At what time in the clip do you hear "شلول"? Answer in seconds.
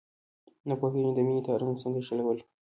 2.07-2.37